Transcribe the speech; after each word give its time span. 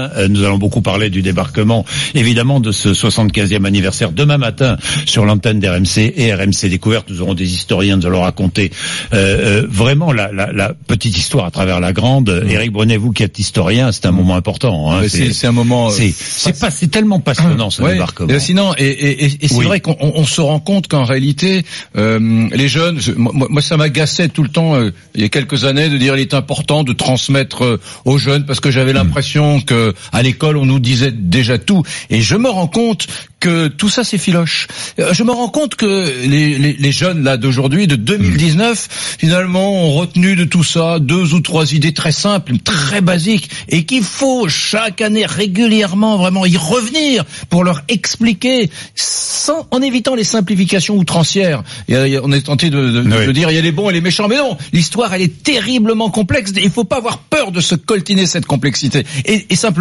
Euh, 0.00 0.26
nous 0.26 0.42
allons 0.42 0.58
beaucoup 0.58 0.80
parler 0.82 1.08
du 1.08 1.22
débarquement, 1.22 1.84
évidemment, 2.16 2.58
de 2.58 2.72
ce 2.72 2.88
75e 2.88 3.64
anniversaire 3.64 4.10
demain 4.10 4.38
matin 4.38 4.76
sur 5.06 5.24
l'antenne 5.24 5.60
d'RMC 5.60 6.14
et 6.16 6.34
RMC 6.34 6.68
Découverte. 6.68 7.08
Nous 7.10 7.22
aurons 7.22 7.34
des 7.34 7.54
historiens, 7.54 7.98
nous 7.98 8.06
allons 8.06 8.22
raconter 8.22 8.72
euh, 9.12 9.62
euh, 9.62 9.66
vraiment 9.70 10.10
la, 10.10 10.32
la, 10.32 10.50
la, 10.50 10.74
petite 10.88 11.16
histoire 11.16 11.44
à 11.44 11.52
travers 11.52 11.78
la 11.78 11.92
grande. 11.92 12.28
Mmh. 12.28 12.50
Éric 12.50 12.72
Brunet, 12.72 12.96
vous 12.96 13.12
qui 13.12 13.22
êtes 13.22 13.38
historien, 13.38 13.92
c'est 13.92 14.06
un 14.06 14.10
moment 14.10 14.34
important. 14.34 14.90
Hein, 14.90 15.02
c'est 15.08 15.46
un 15.46 15.52
moment. 15.52 15.90
C'est 15.90 16.58
pas, 16.58 16.72
c'est 16.72 16.88
tellement 16.88 17.20
passionnant 17.20 17.70
ce 17.70 17.80
débarquement. 17.80 18.34
Et 18.34 18.40
sinon, 18.40 18.74
et, 18.76 18.86
et, 18.86 19.44
et 19.44 19.46
c'est 19.46 19.62
vrai 19.62 19.78
qu'on 19.78 19.96
on 20.00 20.24
se 20.24 20.40
rend 20.40 20.58
compte 20.58 20.88
qu'en 20.88 21.04
réalité, 21.04 21.64
euh, 21.96 22.48
les 22.52 22.66
jeunes, 22.66 22.98
moi, 23.16 23.46
moi 23.48 23.62
ça 23.62 23.76
m'agaçait 23.76 24.28
tout 24.28 24.42
le 24.42 24.48
temps 24.48 24.74
il 25.14 25.20
y 25.20 25.24
a 25.24 25.28
quelques 25.28 25.66
années 25.66 25.88
de 25.88 25.98
dire 25.98 26.16
il 26.16 26.20
est 26.20 26.34
important 26.34 26.82
de 26.82 26.92
transmettre 26.92 27.78
aux 28.04 28.18
jeunes 28.18 28.44
parce 28.44 28.58
que 28.58 28.72
j'avais 28.72 28.92
mmh. 28.92 28.96
l'impression 28.96 29.60
que 29.60 29.83
à 30.12 30.22
l'école 30.22 30.56
on 30.56 30.66
nous 30.66 30.78
disait 30.78 31.12
déjà 31.12 31.58
tout. 31.58 31.82
Et 32.10 32.22
je 32.22 32.36
me 32.36 32.48
rends 32.48 32.68
compte 32.68 33.06
que 33.44 33.68
tout 33.68 33.90
ça 33.90 34.04
c'est 34.04 34.16
filoche. 34.16 34.68
Euh, 34.98 35.12
je 35.12 35.22
me 35.22 35.30
rends 35.30 35.50
compte 35.50 35.74
que 35.74 36.26
les, 36.26 36.56
les, 36.56 36.72
les 36.72 36.92
jeunes 36.92 37.22
là 37.22 37.36
d'aujourd'hui, 37.36 37.86
de 37.86 37.94
2019, 37.94 39.16
finalement 39.18 39.84
ont 39.84 39.92
retenu 39.92 40.34
de 40.34 40.44
tout 40.44 40.64
ça 40.64 40.98
deux 40.98 41.34
ou 41.34 41.40
trois 41.40 41.74
idées 41.74 41.92
très 41.92 42.10
simples, 42.10 42.56
très 42.58 43.02
basiques, 43.02 43.50
et 43.68 43.84
qu'il 43.84 44.02
faut 44.02 44.48
chaque 44.48 45.02
année 45.02 45.26
régulièrement 45.26 46.16
vraiment 46.16 46.46
y 46.46 46.56
revenir 46.56 47.24
pour 47.50 47.64
leur 47.64 47.82
expliquer, 47.88 48.70
sans, 48.94 49.66
en 49.70 49.82
évitant 49.82 50.14
les 50.14 50.24
simplifications 50.24 50.96
outrancières. 50.96 51.62
Et, 51.88 52.18
on 52.22 52.32
est 52.32 52.46
tenté 52.46 52.70
de, 52.70 52.90
de, 52.90 53.02
de, 53.02 53.32
dire 53.32 53.50
il 53.50 53.56
y 53.56 53.58
a 53.58 53.62
les 53.62 53.72
bons 53.72 53.90
et 53.90 53.92
les 53.92 54.00
méchants, 54.00 54.26
mais 54.26 54.36
non, 54.38 54.56
l'histoire 54.72 55.12
elle 55.12 55.22
est 55.22 55.42
terriblement 55.42 56.08
complexe. 56.08 56.52
Il 56.56 56.70
faut 56.70 56.84
pas 56.84 56.96
avoir 56.96 57.18
peur 57.18 57.52
de 57.52 57.60
se 57.60 57.74
coltiner 57.74 58.24
cette 58.24 58.46
complexité. 58.46 59.04
Et, 59.26 59.46
et 59.50 59.56
simplement, 59.56 59.73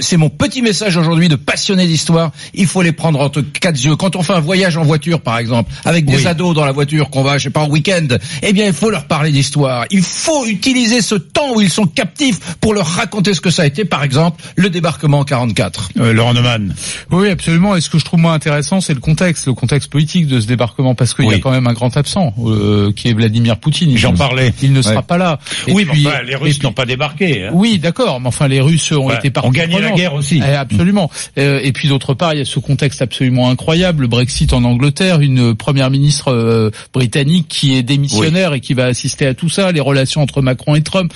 c'est 0.00 0.16
mon 0.16 0.30
petit 0.30 0.62
message 0.62 0.96
aujourd'hui 0.96 1.28
de 1.28 1.36
passionné 1.36 1.86
d'histoire. 1.86 2.32
Il 2.54 2.66
faut 2.66 2.82
les 2.82 2.92
prendre 2.92 3.20
entre 3.20 3.40
quatre 3.40 3.82
yeux. 3.82 3.96
Quand 3.96 4.16
on 4.16 4.22
fait 4.22 4.32
un 4.32 4.40
voyage 4.40 4.76
en 4.76 4.84
voiture, 4.84 5.20
par 5.20 5.38
exemple, 5.38 5.72
avec 5.84 6.04
des 6.04 6.26
ados 6.26 6.54
dans 6.54 6.64
la 6.64 6.72
voiture, 6.72 7.10
qu'on 7.10 7.22
va, 7.22 7.38
je 7.38 7.44
sais 7.44 7.50
pas, 7.50 7.60
en 7.60 7.68
week-end, 7.68 8.06
eh 8.42 8.52
bien, 8.52 8.66
il 8.66 8.72
faut 8.72 8.90
leur 8.90 9.06
parler 9.06 9.30
d'histoire. 9.32 9.84
Il 9.90 10.02
faut 10.02 10.46
utiliser 10.46 11.02
ce 11.02 11.14
temps 11.14 11.54
où 11.54 11.60
ils 11.60 11.70
sont 11.70 11.86
captifs 11.86 12.38
pour 12.60 12.74
leur 12.74 12.86
raconter 12.86 13.34
ce 13.34 13.40
que 13.40 13.50
ça 13.50 13.62
a 13.62 13.66
été, 13.66 13.84
par 13.84 14.02
exemple, 14.02 14.42
le 14.56 14.70
débarquement 14.70 15.20
en 15.20 15.24
44. 15.24 15.90
Euh, 15.98 16.12
Laurent 16.12 16.34
Neumann. 16.34 16.74
Oui, 17.10 17.28
absolument. 17.30 17.76
Et 17.76 17.80
ce 17.80 17.90
que 17.90 17.98
je 17.98 18.04
trouve 18.04 18.20
moins 18.20 18.34
intéressant, 18.34 18.80
c'est 18.80 18.94
le 18.94 19.00
contexte, 19.00 19.46
le 19.46 19.54
contexte 19.54 19.90
politique 19.90 20.26
de 20.26 20.40
ce 20.40 20.46
débarquement, 20.46 20.94
parce 20.94 21.14
qu'il 21.14 21.26
y 21.26 21.34
a 21.34 21.38
quand 21.38 21.50
même 21.50 21.66
un 21.66 21.72
grand 21.72 21.96
absent, 21.96 22.34
euh, 22.44 22.92
qui 22.92 23.08
est 23.08 23.12
Vladimir 23.12 23.58
Poutine. 23.58 23.96
J'en 23.96 24.14
parlais. 24.14 24.52
Il 24.62 24.72
ne 24.72 24.82
sera 24.82 25.02
pas 25.02 25.18
là. 25.18 25.38
oui, 25.68 25.84
puis, 25.84 26.06
les 26.26 26.36
Russes 26.36 26.62
n'ont 26.62 26.72
pas 26.72 26.86
débarqué. 26.86 27.46
Hein. 27.46 27.50
Oui, 27.52 27.78
d'accord, 27.78 28.20
mais 28.20 28.28
enfin, 28.28 28.48
les 28.48 28.60
Russes 28.60 28.92
ont 28.92 29.08
été. 29.24 29.40
On 29.42 29.50
gagné 29.50 29.80
la 29.80 29.92
guerre 29.92 30.14
aussi. 30.14 30.40
Eh, 30.46 30.54
absolument. 30.54 31.10
Euh, 31.38 31.60
et 31.62 31.72
puis 31.72 31.88
d'autre 31.88 32.14
part, 32.14 32.34
il 32.34 32.38
y 32.38 32.42
a 32.42 32.44
ce 32.44 32.58
contexte 32.58 33.02
absolument 33.02 33.50
incroyable, 33.50 34.02
le 34.02 34.08
Brexit 34.08 34.52
en 34.52 34.64
Angleterre, 34.64 35.20
une 35.20 35.54
première 35.54 35.90
ministre 35.90 36.32
euh, 36.32 36.70
britannique 36.92 37.46
qui 37.48 37.76
est 37.76 37.82
démissionnaire 37.82 38.54
et 38.54 38.60
qui 38.60 38.74
va 38.74 38.86
assister 38.86 39.26
à 39.26 39.34
tout 39.34 39.48
ça, 39.48 39.72
les 39.72 39.80
relations 39.80 40.22
entre 40.22 40.42
Macron 40.42 40.74
et 40.74 40.82
Trump. 40.82 41.12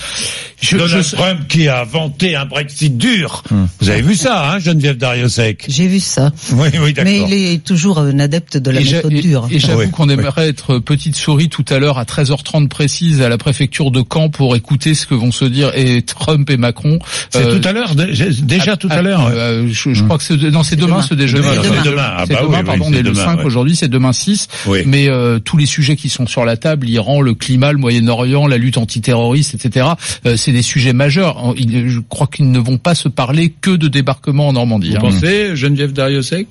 Je, 0.60 0.76
Donald 0.76 1.04
Trump 1.04 1.40
qui 1.48 1.68
a 1.68 1.80
inventé 1.80 2.36
un 2.36 2.46
Brexit 2.46 2.96
dur. 2.96 3.42
Hum. 3.50 3.68
Vous 3.80 3.90
avez 3.90 4.02
vu 4.02 4.14
ça, 4.14 4.50
hein, 4.50 4.58
Geneviève 4.58 4.96
Dariussec? 4.96 5.64
J'ai 5.68 5.86
vu 5.86 6.00
ça. 6.00 6.32
Oui, 6.52 6.68
oui, 6.80 6.92
d'accord. 6.92 7.12
Mais 7.12 7.20
il 7.20 7.32
est 7.32 7.64
toujours 7.64 7.98
un 7.98 8.18
adepte 8.18 8.56
de 8.56 8.70
la 8.70 8.80
méthode 8.80 9.12
dure. 9.12 9.48
Et, 9.50 9.58
j'avoue 9.58 9.90
qu'on 9.90 10.08
aimerait 10.08 10.48
être 10.48 10.78
petite 10.78 11.16
souris 11.16 11.48
tout 11.48 11.64
à 11.68 11.78
l'heure 11.78 11.98
à 11.98 12.04
13h30 12.04 12.68
précise 12.68 13.22
à 13.22 13.28
la 13.28 13.38
préfecture 13.38 13.90
de 13.90 14.02
Caen 14.10 14.28
pour 14.30 14.56
écouter 14.56 14.94
ce 14.94 15.06
que 15.06 15.14
vont 15.14 15.32
se 15.32 15.44
dire 15.44 15.72
et 15.74 16.02
Trump 16.02 16.48
et 16.50 16.56
Macron. 16.56 16.98
C'est 17.30 17.46
euh, 17.46 17.58
tout 17.58 17.66
à 17.66 17.72
l'heure, 17.72 17.91
déjà 17.94 18.76
tout 18.76 18.88
à, 18.90 19.02
l'heure. 19.02 19.26
Euh, 19.26 19.66
je, 19.70 19.94
je, 19.94 20.04
crois 20.04 20.18
que 20.18 20.24
c'est 20.24 20.36
non, 20.50 20.62
c'est 20.62 20.76
demain, 20.76 21.02
ce 21.02 21.14
déjeuner. 21.14 21.46
C'est 21.62 21.68
demain. 21.68 21.82
demain. 21.84 22.12
Ah 22.16 22.26
bah 22.26 22.38
demain, 22.42 22.58
oui, 22.58 22.64
pardon, 22.64 22.84
on 22.88 22.92
est 22.92 23.02
le 23.02 23.14
5 23.14 23.44
aujourd'hui, 23.44 23.76
c'est 23.76 23.88
demain 23.88 24.12
6. 24.12 24.48
Mais 24.86 25.08
euh, 25.08 25.38
tous 25.38 25.56
les 25.56 25.66
sujets 25.66 25.96
qui 25.96 26.08
sont 26.08 26.26
sur 26.26 26.44
la 26.44 26.56
table, 26.56 26.86
l'Iran, 26.86 27.20
le 27.20 27.34
climat, 27.34 27.72
le 27.72 27.78
Moyen-Orient, 27.78 28.46
la 28.46 28.58
lutte 28.58 28.78
antiterroriste, 28.78 29.54
etc., 29.54 29.86
euh, 30.26 30.36
c'est 30.36 30.52
des 30.52 30.62
sujets 30.62 30.92
majeurs. 30.92 31.54
Je 31.56 32.00
crois 32.00 32.26
qu'ils 32.26 32.50
ne 32.50 32.58
vont 32.58 32.78
pas 32.78 32.94
se 32.94 33.08
parler 33.08 33.52
que 33.60 33.70
de 33.70 33.88
débarquement 33.88 34.48
en 34.48 34.52
Normandie. 34.52 34.90
Vous 34.90 34.96
hein. 34.96 35.00
pensez, 35.00 35.56
Geneviève 35.56 35.92
Dariussec 35.92 36.46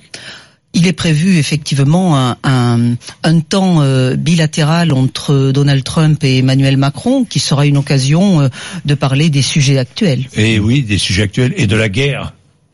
il 0.74 0.86
est 0.86 0.92
prévu 0.92 1.38
effectivement 1.38 2.16
un, 2.16 2.36
un, 2.44 2.94
un 3.22 3.40
temps 3.40 3.82
euh, 3.82 4.16
bilatéral 4.16 4.92
entre 4.92 5.50
Donald 5.52 5.84
Trump 5.84 6.22
et 6.24 6.38
Emmanuel 6.38 6.76
Macron 6.76 7.24
qui 7.24 7.38
sera 7.38 7.66
une 7.66 7.76
occasion 7.76 8.50
de 8.84 8.94
parler 8.94 9.30
des 9.30 9.42
sujets 9.42 9.78
actuels. 9.78 10.24
Et 10.34 10.58
oui, 10.58 10.82
des 10.82 10.98
sujets 10.98 11.22
actuels 11.22 11.54
et 11.56 11.66
de 11.66 11.76
la 11.76 11.88
guerre 11.88 12.32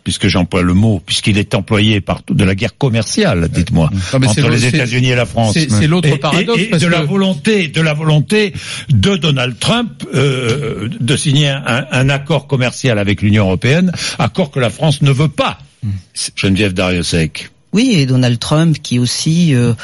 puisque 0.08 0.28
j'emploie 0.28 0.62
le 0.62 0.72
mot, 0.72 1.02
puisqu'il 1.04 1.36
est 1.36 1.54
employé 1.54 2.00
par 2.00 2.22
de 2.30 2.42
la 2.42 2.54
guerre 2.54 2.78
commerciale, 2.78 3.50
dites-moi, 3.50 3.90
entre 4.14 4.48
les 4.48 4.64
États-Unis 4.64 5.10
et 5.10 5.14
la 5.14 5.26
France. 5.26 5.58
C'est 5.68 5.86
l'autre 5.86 6.16
paradoxe. 6.16 6.62
Et, 6.62 6.78
de 6.78 6.86
la 6.86 7.02
volonté, 7.02 7.68
de 7.68 7.82
la 7.82 7.92
volonté 7.92 8.54
de 8.88 9.16
Donald 9.16 9.58
Trump 9.58 10.02
euh, 10.14 10.88
de 10.98 11.14
signer 11.14 11.50
un, 11.50 11.84
un, 11.92 12.08
accord 12.08 12.46
commercial 12.46 12.98
avec 12.98 13.20
l'Union 13.20 13.44
européenne, 13.44 13.92
accord 14.18 14.50
que 14.50 14.60
la 14.60 14.70
France 14.70 15.02
ne 15.02 15.10
veut 15.10 15.28
pas. 15.28 15.58
Geneviève 16.36 16.72
Dariussec. 16.72 17.50
Oui, 17.72 17.92
et 17.96 18.06
Donald 18.06 18.38
Trump 18.38 18.76
qui 18.82 18.98
aussi 18.98 19.54
euh, 19.54 19.74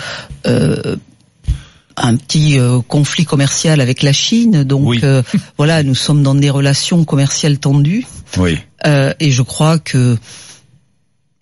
euh, 0.46 0.96
un 1.96 2.16
petit 2.16 2.58
euh, 2.58 2.80
conflit 2.86 3.24
commercial 3.24 3.80
avec 3.80 4.02
la 4.02 4.12
Chine. 4.12 4.64
Donc 4.64 5.02
euh, 5.02 5.22
voilà, 5.56 5.82
nous 5.82 5.94
sommes 5.94 6.22
dans 6.22 6.34
des 6.34 6.50
relations 6.50 7.04
commerciales 7.04 7.58
tendues. 7.58 8.06
Oui. 8.36 8.58
Euh, 8.86 9.12
et 9.20 9.30
je 9.30 9.42
crois 9.42 9.78
que 9.78 10.16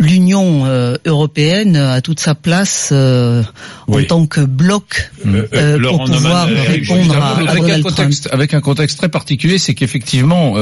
l'Union 0.02 0.66
euh, 0.66 0.96
européenne 1.06 1.76
a 1.76 2.00
toute 2.00 2.20
sa 2.20 2.34
place 2.34 2.90
euh, 2.92 3.42
en 3.86 4.02
tant 4.02 4.26
que 4.26 4.40
bloc 4.40 5.10
euh, 5.26 5.46
euh 5.54 5.78
pour 5.80 6.04
pouvoir 6.04 6.48
répondre 6.48 7.16
à, 7.16 7.28
à 7.28 7.50
avec 7.50 7.70
un 7.70 7.82
contexte, 7.82 8.24
Trump. 8.24 8.34
avec 8.34 8.54
un 8.54 8.60
contexte 8.60 8.98
très 8.98 9.08
particulier, 9.08 9.58
c'est 9.58 9.74
qu'effectivement, 9.74 10.56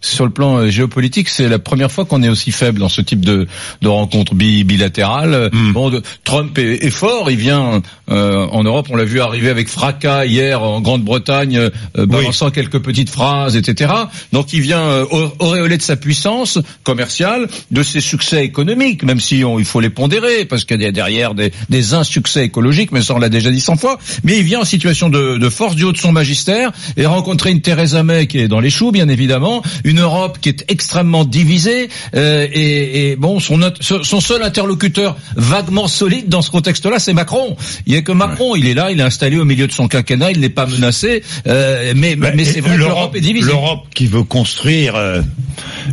sur 0.00 0.24
le 0.24 0.30
plan 0.30 0.68
géopolitique, 0.68 1.28
c'est 1.28 1.48
la 1.48 1.58
première 1.58 1.90
fois 1.92 2.04
qu'on 2.04 2.22
est 2.22 2.28
aussi 2.28 2.52
faible 2.52 2.78
dans 2.78 2.88
ce 2.88 3.00
type 3.00 3.24
de, 3.24 3.46
de 3.82 3.88
rencontre 3.88 4.34
bilatérale. 4.34 5.50
Mm. 5.52 5.72
Bon, 5.72 5.90
de, 5.90 6.02
Trump 6.24 6.56
est, 6.58 6.84
est, 6.84 6.90
fort, 6.90 7.30
il 7.30 7.36
vient 7.36 7.82
en 8.08 8.64
Europe, 8.64 8.88
on 8.90 8.96
l'a 8.96 9.04
vu 9.04 9.20
arriver 9.20 9.50
avec 9.50 9.68
fracas 9.68 10.24
hier 10.24 10.62
en 10.62 10.80
Grande-Bretagne, 10.80 11.70
balançant 11.96 12.46
oui. 12.46 12.52
quelques 12.52 12.80
petites 12.80 13.10
phrases, 13.10 13.56
etc. 13.56 13.92
Donc 14.32 14.52
il 14.52 14.60
vient 14.60 15.04
auréolé 15.38 15.76
de 15.76 15.82
sa 15.82 15.96
puissance 15.96 16.58
commerciale, 16.82 17.48
de 17.70 17.82
ses 17.82 18.00
succès 18.00 18.44
économiques, 18.54 19.02
même 19.02 19.18
si 19.18 19.44
on, 19.44 19.58
il 19.58 19.64
faut 19.64 19.80
les 19.80 19.90
pondérer, 19.90 20.44
parce 20.44 20.64
qu'il 20.64 20.80
y 20.80 20.86
a 20.86 20.92
derrière 20.92 21.34
des, 21.34 21.50
des 21.68 21.94
insuccès 21.94 22.44
écologiques, 22.44 22.92
mais 22.92 23.02
ça 23.02 23.14
on 23.14 23.18
l'a 23.18 23.28
déjà 23.28 23.50
dit 23.50 23.60
cent 23.60 23.76
fois. 23.76 23.98
Mais 24.22 24.38
il 24.38 24.44
vient 24.44 24.60
en 24.60 24.64
situation 24.64 25.10
de, 25.10 25.38
de, 25.38 25.48
force 25.48 25.74
du 25.74 25.82
haut 25.82 25.92
de 25.92 25.98
son 25.98 26.12
magistère 26.12 26.70
et 26.96 27.06
rencontrer 27.06 27.50
une 27.50 27.60
Theresa 27.60 28.02
May 28.04 28.28
qui 28.28 28.38
est 28.38 28.48
dans 28.48 28.60
les 28.60 28.70
choux, 28.70 28.92
bien 28.92 29.08
évidemment, 29.08 29.62
une 29.82 30.00
Europe 30.00 30.38
qui 30.40 30.50
est 30.50 30.64
extrêmement 30.68 31.24
divisée 31.24 31.88
euh, 32.14 32.46
et, 32.52 33.10
et, 33.10 33.16
bon, 33.16 33.40
son, 33.40 33.58
son 33.80 34.20
seul 34.20 34.42
interlocuteur 34.42 35.16
vaguement 35.34 35.88
solide 35.88 36.28
dans 36.28 36.42
ce 36.42 36.50
contexte-là, 36.50 36.98
c'est 37.00 37.12
Macron. 37.12 37.56
Il 37.86 37.94
y 37.94 37.96
a 37.96 38.02
que 38.02 38.12
Macron, 38.12 38.52
ouais. 38.52 38.60
il 38.60 38.68
est 38.68 38.74
là, 38.74 38.92
il 38.92 39.00
est 39.00 39.08
installé 39.12 39.36
au 39.38 39.44
milieu 39.44 39.66
de 39.66 39.72
son 39.72 39.88
quinquennat, 39.88 40.30
il 40.30 40.40
n'est 40.40 40.48
pas 40.48 40.66
menacé, 40.66 41.24
euh, 41.48 41.92
mais, 41.96 42.14
bah, 42.14 42.30
mais 42.36 42.44
c'est 42.44 42.60
vrai 42.60 42.76
l'Europe 42.76 43.16
est 43.16 43.20
divisée. 43.20 43.50
L'Europe 43.50 43.86
qui 43.94 44.06
veut 44.06 44.22
construire 44.22 44.94
euh, 44.94 45.22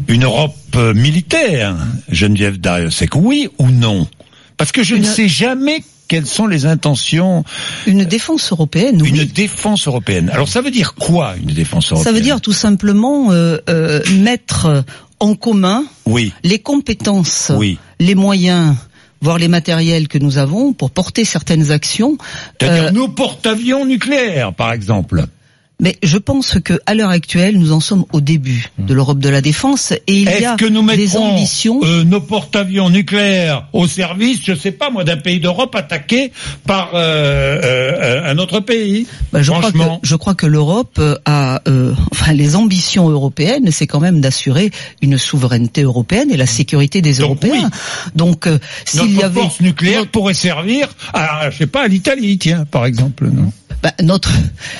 une 0.08 0.24
Europe 0.24 0.56
euh, 0.76 0.94
militaire, 0.94 1.76
Geneviève 2.10 2.60
Dariussec, 2.60 3.16
oui 3.16 3.50
ou 3.58 3.70
non? 3.70 4.08
Parce 4.58 4.72
que 4.72 4.84
je 4.84 4.96
une... 4.96 5.02
ne 5.02 5.08
sais 5.08 5.28
jamais 5.28 5.84
quelles 6.08 6.28
sont 6.28 6.46
les 6.46 6.66
intentions 6.66 7.46
Une 7.88 8.04
défense 8.04 8.52
européenne, 8.52 9.02
Une 9.06 9.20
oui. 9.20 9.26
défense 9.26 9.88
européenne. 9.88 10.30
Alors 10.34 10.50
ça 10.50 10.62
veut 10.62 10.72
dire 10.72 10.96
quoi 10.96 11.36
une 11.42 11.54
défense 11.54 11.92
européenne 11.92 12.14
Ça 12.14 12.18
veut 12.18 12.24
dire 12.24 12.42
tout 12.42 12.52
simplement 12.52 13.32
euh, 13.32 13.60
euh, 13.70 14.02
mettre 14.20 14.84
en 15.22 15.36
commun 15.36 15.86
oui. 16.06 16.34
les 16.44 16.60
compétences, 16.60 17.52
oui. 17.56 17.78
les 18.00 18.16
moyens 18.16 18.76
voire 19.22 19.38
les 19.38 19.48
matériels 19.48 20.08
que 20.08 20.18
nous 20.18 20.38
avons 20.38 20.74
pour 20.74 20.92
porter 20.92 21.24
certaines 21.24 21.72
actions. 21.72 22.18
C'est-à-dire 22.60 22.86
euh, 22.86 22.92
nos 22.92 23.08
porte-avions 23.08 23.86
nucléaires, 23.86 24.54
par 24.54 24.74
exemple. 24.74 25.28
Mais 25.82 25.98
je 26.04 26.18
pense 26.18 26.60
que 26.64 26.80
à 26.86 26.94
l'heure 26.94 27.10
actuelle, 27.10 27.58
nous 27.58 27.72
en 27.72 27.80
sommes 27.80 28.06
au 28.14 28.22
début 28.22 28.70
de 28.78 28.94
l'Europe 28.94 29.20
de 29.20 29.30
la 29.30 29.42
défense 29.42 29.92
et 29.92 30.22
il 30.22 30.30
y 30.30 30.46
a 30.46 30.56
que 30.56 30.66
nous 30.66 30.86
des 30.96 31.18
ambitions. 31.18 31.82
Euh, 31.84 32.04
nos 32.04 32.22
porte-avions 32.22 32.90
nucléaires 32.92 33.68
au 33.74 33.88
service, 33.88 34.40
je 34.46 34.54
sais 34.54 34.72
pas 34.72 34.92
moi, 34.92 35.04
d'un 35.04 35.18
pays 35.18 35.40
d'Europe 35.40 35.76
attaqué 35.76 36.32
par 36.68 36.92
euh, 36.94 37.60
euh, 37.64 38.32
un 38.32 38.38
autre 38.38 38.60
pays? 38.60 39.08
Bah, 39.34 39.42
je 39.42 39.52
crois 39.52 39.72
que 39.72 39.78
je 40.04 40.16
crois 40.16 40.36
que 40.36 40.46
l'Europe 40.46 41.02
a, 41.26 41.62
euh, 41.68 41.94
enfin 42.12 42.34
les 42.34 42.56
ambitions 42.56 43.10
européennes, 43.10 43.72
c'est 43.72 43.88
quand 43.88 44.00
même 44.00 44.22
d'assurer 44.22 44.70
une 45.02 45.18
souveraineté 45.18 45.82
européenne 45.82 46.30
et 46.32 46.38
la 46.38 46.46
sécurité 46.46 47.02
des 47.02 47.16
Donc, 47.16 47.22
Européens. 47.24 47.72
oui. 47.74 48.12
Donc 48.16 48.46
euh, 48.46 48.60
s'il 48.86 49.18
y 49.18 49.24
avait 49.24 49.42
force 49.42 49.62
nucléaire 49.62 50.06
pourrait 50.06 50.36
servir 50.36 50.90
à, 51.14 51.50
je 51.50 51.58
sais 51.58 51.68
pas, 51.68 51.86
à 51.86 51.88
l'Italie, 51.88 52.38
tiens, 52.38 52.66
par 52.70 52.86
exemple, 52.86 53.28
non? 53.28 53.52
Bah, 53.82 53.94
notre, 54.04 54.32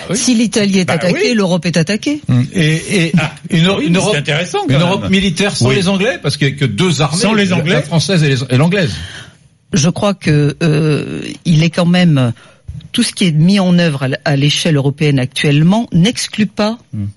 ah 0.10 0.16
si 0.16 0.36
l'Italie 0.36 0.80
est 0.80 0.86
bah 0.86 0.94
attaquée, 0.94 1.34
l'Europe 1.34 1.66
est 1.66 1.78
attaquée. 1.78 2.22
Hum. 2.30 2.46
Et, 2.54 3.06
et 3.06 3.12
ah, 3.18 3.34
une, 3.50 3.68
une, 3.82 3.96
Europe, 3.98 4.16
intéressant 4.16 4.60
une 4.70 4.80
Europe 4.80 5.10
militaire 5.10 5.56
sans 5.56 5.72
les 5.72 5.88
Anglais, 5.88 6.20
parce 6.22 6.38
qu'il 6.38 6.48
n'y 6.48 6.54
a 6.54 6.58
que 6.58 6.66
deux 6.66 7.02
armées, 7.02 7.18
sans 7.18 7.34
les 7.34 7.52
Anglais, 7.54 7.74
la 7.74 7.82
française 7.82 8.24
et 8.24 8.58
l'anglaise. 8.58 8.94
Je 9.74 9.90
crois 9.90 10.14
que 10.14 10.56
euh, 10.62 11.22
il 11.46 11.64
est 11.64 11.70
quand 11.70 11.86
même 11.86 12.34
tout 12.92 13.04
ce 13.04 13.14
qui 13.14 13.26
est 13.26 13.32
mis 13.32 13.60
en 13.60 13.80
œuvre 13.80 14.10
à 14.26 14.36
l'échelle 14.36 14.76
européenne 14.76 15.18
actuellement 15.18 15.88
n'exclut 15.94 16.46
pas 16.46 16.78
hum. 16.94 17.10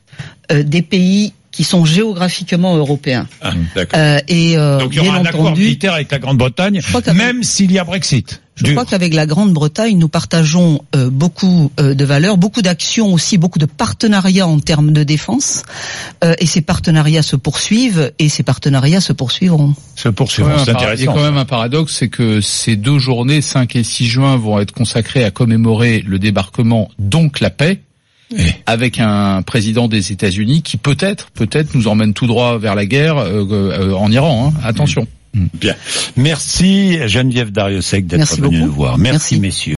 euh, 0.52 0.62
des 0.62 0.82
pays 0.82 1.32
qui 1.54 1.62
sont 1.62 1.84
géographiquement 1.84 2.76
européens. 2.76 3.28
Ah, 3.40 3.52
euh, 3.94 4.18
et 4.26 4.58
euh, 4.58 4.78
Donc 4.78 4.92
il 4.92 5.04
y 5.04 5.08
aura 5.08 5.18
un 5.18 5.24
accord 5.24 5.56
militaire 5.56 5.94
avec 5.94 6.10
la 6.10 6.18
Grande-Bretagne, 6.18 6.80
même 7.14 7.44
s'il 7.44 7.70
y 7.70 7.78
a 7.78 7.84
Brexit. 7.84 8.40
Je 8.56 8.70
crois 8.70 8.84
qu'avec 8.84 9.14
la 9.14 9.26
Grande-Bretagne, 9.26 9.98
nous 9.98 10.08
partageons 10.08 10.80
euh, 10.94 11.10
beaucoup 11.10 11.72
euh, 11.80 11.94
de 11.94 12.04
valeurs, 12.04 12.38
beaucoup 12.38 12.62
d'actions 12.62 13.12
aussi, 13.12 13.36
beaucoup 13.36 13.58
de 13.58 13.66
partenariats 13.66 14.46
en 14.46 14.60
termes 14.60 14.92
de 14.92 15.02
défense. 15.02 15.62
Euh, 16.22 16.34
et 16.38 16.46
ces 16.46 16.60
partenariats 16.60 17.22
se 17.22 17.34
poursuivent 17.34 18.12
et 18.18 18.28
ces 18.28 18.44
partenariats 18.44 19.00
se 19.00 19.12
poursuivront. 19.12 19.74
Se 19.96 20.08
poursuivront, 20.08 20.58
c'est 20.64 20.70
intéressant. 20.70 21.02
Il 21.02 21.06
y 21.06 21.08
a 21.08 21.12
quand 21.12 21.22
même 21.22 21.36
un 21.36 21.44
paradoxe, 21.44 21.96
c'est 21.98 22.08
que 22.08 22.40
ces 22.40 22.76
deux 22.76 22.98
journées, 22.98 23.40
5 23.40 23.74
et 23.74 23.82
6 23.82 24.06
juin, 24.06 24.36
vont 24.36 24.60
être 24.60 24.72
consacrées 24.72 25.24
à 25.24 25.32
commémorer 25.32 26.04
le 26.06 26.20
débarquement, 26.20 26.90
donc 26.98 27.40
la 27.40 27.50
paix, 27.50 27.80
avec 28.66 28.98
un 29.00 29.42
président 29.42 29.88
des 29.88 30.12
États-Unis 30.12 30.62
qui 30.62 30.76
peut-être, 30.76 31.30
peut-être 31.30 31.74
nous 31.74 31.88
emmène 31.88 32.14
tout 32.14 32.26
droit 32.26 32.58
vers 32.58 32.74
la 32.74 32.86
guerre 32.86 33.18
euh, 33.18 33.46
euh, 33.50 33.92
en 33.92 34.10
Iran. 34.10 34.52
Hein. 34.54 34.60
Attention. 34.64 35.06
Bien. 35.34 35.74
Merci 36.16 36.98
Geneviève 37.08 37.50
Dariussec 37.50 38.06
d'être 38.06 38.40
venue 38.40 38.60
nous 38.60 38.72
voir. 38.72 38.98
Merci, 38.98 39.34
Merci. 39.34 39.40
messieurs. 39.40 39.72